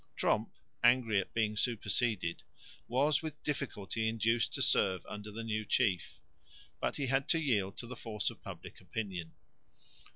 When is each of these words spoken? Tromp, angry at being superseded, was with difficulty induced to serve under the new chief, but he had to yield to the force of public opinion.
Tromp, 0.15 0.55
angry 0.83 1.21
at 1.21 1.31
being 1.31 1.55
superseded, 1.55 2.41
was 2.87 3.21
with 3.21 3.43
difficulty 3.43 4.09
induced 4.09 4.51
to 4.55 4.61
serve 4.63 5.05
under 5.05 5.29
the 5.29 5.43
new 5.43 5.63
chief, 5.63 6.19
but 6.79 6.95
he 6.95 7.05
had 7.05 7.29
to 7.29 7.39
yield 7.39 7.77
to 7.77 7.85
the 7.85 7.95
force 7.95 8.31
of 8.31 8.41
public 8.41 8.81
opinion. 8.81 9.33